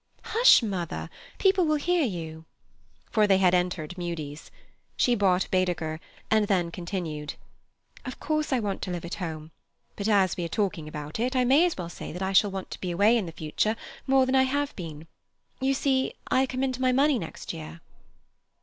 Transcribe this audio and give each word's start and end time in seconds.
"Hush, 0.23 0.63
mother! 0.63 1.11
People 1.37 1.65
will 1.65 1.75
hear 1.75 2.03
you"; 2.03 2.45
for 3.11 3.27
they 3.27 3.37
had 3.37 3.53
entered 3.53 3.99
Mudie's. 3.99 4.49
She 4.97 5.13
bought 5.13 5.47
Baedeker, 5.51 5.99
and 6.31 6.47
then 6.47 6.71
continued: 6.71 7.35
"Of 8.03 8.19
course 8.19 8.51
I 8.51 8.59
want 8.59 8.81
to 8.81 8.89
live 8.89 9.05
at 9.05 9.13
home; 9.21 9.51
but 9.95 10.07
as 10.07 10.35
we 10.35 10.43
are 10.43 10.47
talking 10.49 10.87
about 10.87 11.19
it, 11.19 11.35
I 11.35 11.43
may 11.43 11.67
as 11.67 11.77
well 11.77 11.87
say 11.89 12.11
that 12.13 12.23
I 12.23 12.33
shall 12.33 12.49
want 12.49 12.71
to 12.71 12.81
be 12.81 12.89
away 12.89 13.15
in 13.15 13.27
the 13.27 13.31
future 13.31 13.75
more 14.07 14.25
than 14.25 14.33
I 14.33 14.41
have 14.49 14.75
been. 14.75 15.05
You 15.59 15.75
see, 15.75 16.15
I 16.31 16.47
come 16.47 16.63
into 16.63 16.81
my 16.81 16.91
money 16.91 17.19
next 17.19 17.53
year." 17.53 17.81